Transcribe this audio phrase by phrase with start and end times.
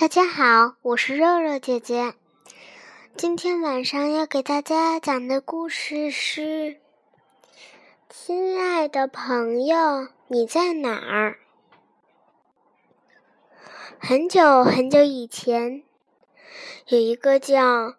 [0.00, 2.14] 大家好，我是肉肉姐姐。
[3.16, 6.40] 今天晚上要给大家讲的故事是
[8.08, 11.40] 《亲爱的朋友，你在哪儿》。
[13.98, 15.82] 很久很久以前，
[16.86, 17.96] 有一个叫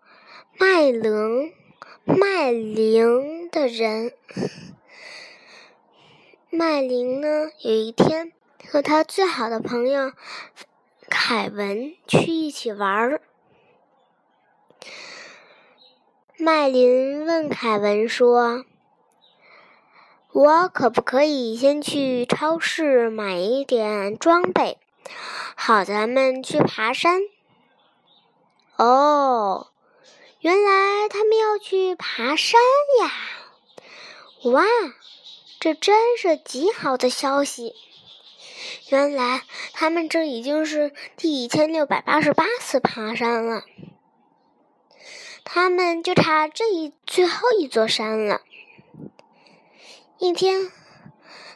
[0.57, 1.51] 麦玲
[2.05, 4.13] 麦玲的人。
[6.49, 8.31] 麦玲呢，有一天
[8.71, 10.13] 和他最好的朋友。
[11.09, 13.21] 凯文去一起玩儿。
[16.37, 18.63] 麦林问凯文说
[20.31, 24.77] ：“我可不可以先去超市买一点装备，
[25.55, 27.23] 好咱们去爬山？”
[28.77, 29.67] 哦，
[30.39, 32.61] 原来他们要去爬山
[33.01, 33.11] 呀！
[34.51, 34.63] 哇，
[35.59, 37.75] 这真是极好的消息。
[38.89, 43.63] 原来他们这已经是第一千六百八十八次爬山了，
[45.43, 48.41] 他们就差这一最后一座山了。
[50.17, 50.71] 一天，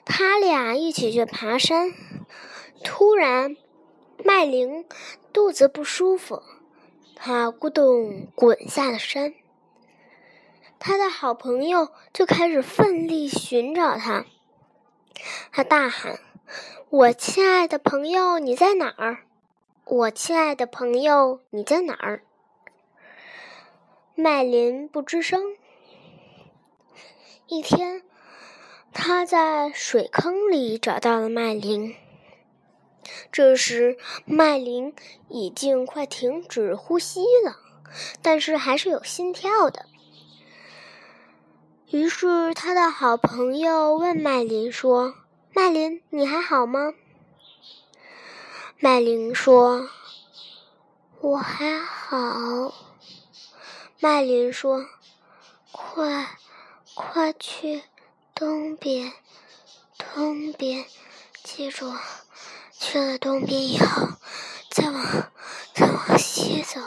[0.06, 1.92] 他俩一起去爬山，
[2.84, 3.58] 突然
[4.24, 4.86] 麦玲
[5.34, 6.44] 肚子不舒服，
[7.16, 9.34] 他咕咚滚下了山。
[10.78, 14.26] 他的好朋友就开始奋力寻找他，
[15.52, 16.20] 他大喊。
[16.90, 19.26] 我亲爱的朋友，你在哪儿？
[19.86, 22.24] 我亲爱的朋友，你在哪儿？
[24.16, 25.56] 麦林不吱声。
[27.48, 28.04] 一天，
[28.94, 31.96] 他在水坑里找到了麦林。
[33.32, 34.94] 这时，麦林
[35.30, 37.58] 已经快停止呼吸了，
[38.22, 39.88] 但是还是有心跳的。
[41.90, 45.16] 于是，他的好朋友问麦林说。
[45.56, 46.96] 麦林，你还好吗？
[48.80, 49.88] 麦林说
[51.22, 52.74] ：“我还好。”
[54.02, 54.88] 麦林说
[55.72, 56.40] ：“快，
[56.96, 57.84] 快去
[58.34, 59.14] 东边，
[59.96, 60.86] 东边，
[61.44, 61.94] 记住，
[62.80, 64.08] 去了东边以后，
[64.72, 65.32] 再往
[65.76, 66.82] 再往西走，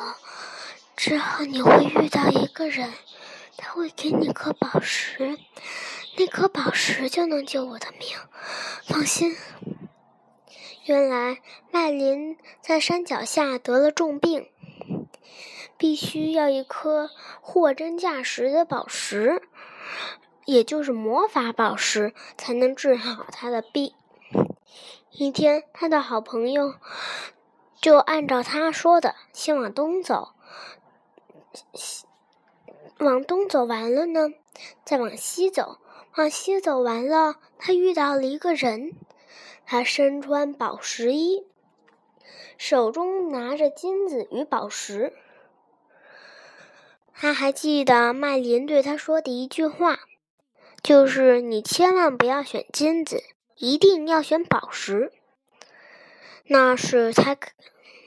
[0.96, 2.92] 之后你会遇到一个人，
[3.56, 5.38] 他会给你颗宝石。”
[6.18, 8.16] 那颗宝石就能救我的命，
[8.86, 9.36] 放心。
[10.86, 14.48] 原来麦林在山脚下得了重病，
[15.76, 17.10] 必须要一颗
[17.42, 19.42] 货真价实的宝石，
[20.46, 23.92] 也就是魔法宝石，才能治好他的病。
[25.10, 26.76] 一天，他的好朋友
[27.80, 30.32] 就按照他说的，先往东走，
[33.00, 34.30] 往东走完了呢，
[34.82, 35.78] 再往西走。
[36.16, 38.92] 往西走完了，他遇到了一个人，
[39.66, 41.46] 他身穿宝石衣，
[42.56, 45.12] 手中拿着金子与宝石。
[47.12, 49.98] 他还记得麦林对他说的一句话，
[50.82, 53.22] 就是“你千万不要选金子，
[53.56, 55.12] 一定要选宝石。”
[56.48, 57.36] 那是他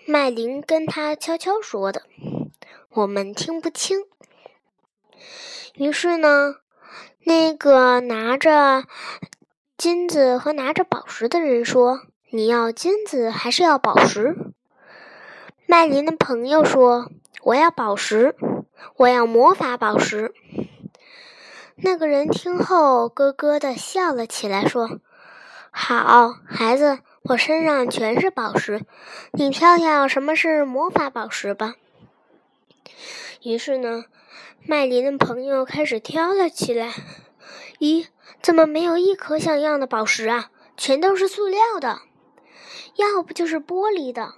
[0.07, 2.03] 麦林跟他悄悄说的，
[2.89, 3.99] 我们听不清。
[5.75, 6.55] 于是呢。
[7.29, 8.85] 那个拿着
[9.77, 12.01] 金子和拿着宝石的人说
[12.33, 14.35] ：“你要金子还是要宝石？”
[15.67, 17.11] 麦林的朋友说
[17.45, 18.35] ：“我要宝石，
[18.95, 20.33] 我要魔法宝石。”
[21.77, 24.99] 那个人听后咯咯的笑了起来，说
[25.69, 28.81] ：“好孩子，我身上全是宝石，
[29.33, 31.75] 你挑挑什么是魔法宝石吧。”
[33.41, 34.05] 于是呢。
[34.65, 36.93] 麦林的朋友开始挑了起来。
[37.79, 38.07] 咦，
[38.41, 40.51] 怎么没有一颗像样的宝石啊？
[40.75, 42.01] 全都是塑料的，
[42.95, 44.33] 要不就是玻璃的。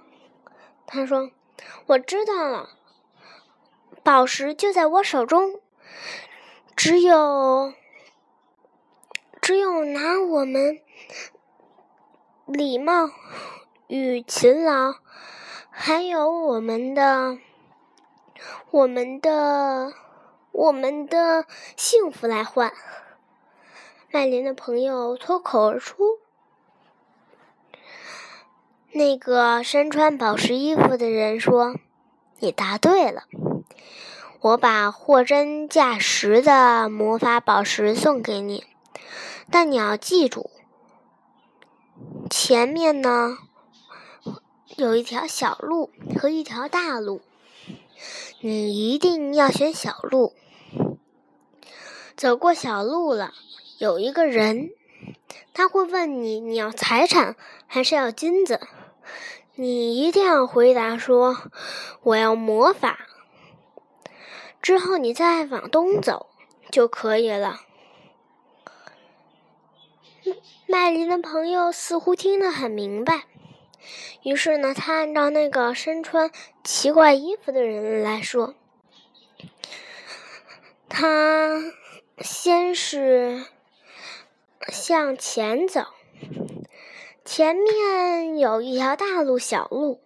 [0.86, 1.32] 他说
[1.86, 2.70] ：“我知道了，
[4.04, 5.60] 宝石就在我手中，
[6.76, 7.74] 只有
[9.40, 10.80] 只有拿我们
[12.46, 13.10] 礼貌
[13.88, 14.94] 与勤劳，
[15.70, 17.38] 还有我们的
[18.70, 19.92] 我们的。”
[20.52, 21.46] 我们的
[21.78, 22.74] 幸福来换。
[24.10, 26.18] 麦琳的朋友脱口而出
[28.92, 31.74] ：“那个身穿宝石衣服的人说，
[32.40, 33.22] 你答对了。
[34.42, 38.66] 我把货真价实的魔法宝石送给你，
[39.50, 40.50] 但你要记住，
[42.28, 43.38] 前面呢
[44.76, 45.90] 有一条小路
[46.20, 47.22] 和一条大路，
[48.40, 50.34] 你一定要选小路。”
[52.16, 53.32] 走过小路了，
[53.78, 54.70] 有一个人，
[55.54, 58.60] 他会问你：你要财产还是要金子？
[59.54, 61.36] 你一定要回答说
[62.02, 62.98] 我要魔法。
[64.60, 66.28] 之后你再往东走
[66.70, 67.60] 就可以了。
[70.68, 73.24] 麦琳的朋友似乎听得很明白，
[74.22, 76.30] 于是呢，他按照那个身穿
[76.62, 78.54] 奇怪衣服的人来说，
[80.88, 81.60] 他
[82.18, 83.44] 先是
[84.68, 85.86] 向前走，
[87.24, 90.00] 前面有一条大路、小路，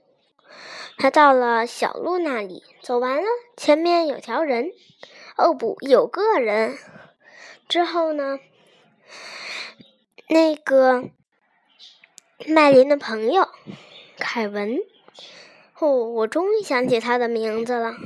[0.97, 4.71] 他到了小路那里，走完了，前面有条人，
[5.37, 6.79] 哦不，有个人，
[7.69, 8.39] 之后呢？
[10.29, 11.11] 那个
[12.45, 13.49] 麦琳的朋友
[14.19, 14.79] 凯文，
[15.79, 17.97] 哦，我终于想起他的名字了。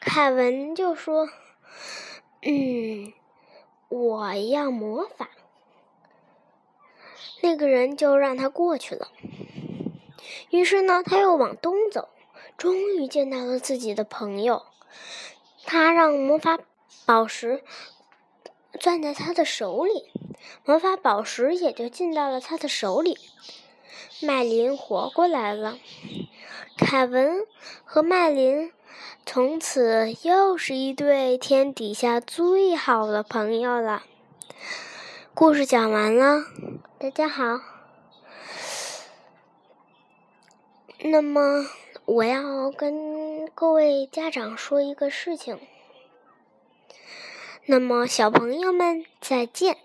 [0.00, 1.28] 凯文就说
[2.42, 3.12] ：“嗯，
[3.88, 5.30] 我要魔法。”
[7.42, 9.12] 那个人就让他过去了。
[10.50, 12.08] 于是呢，他又往东走，
[12.56, 14.64] 终于见到了自己的朋友。
[15.64, 16.58] 他让魔法
[17.06, 17.62] 宝石
[18.80, 20.10] 攥在他的手里。
[20.64, 23.18] 魔法宝石也就进到了他的手里。
[24.22, 25.78] 麦琳活过来了，
[26.78, 27.46] 凯文
[27.84, 28.72] 和麦琳
[29.26, 34.04] 从此又是一对天底下最好的朋友了。
[35.34, 36.44] 故事讲完了，
[36.98, 37.60] 大家好。
[41.00, 41.66] 那么
[42.06, 45.58] 我要跟各位家长说一个事情。
[47.66, 49.76] 那么小朋友们再见。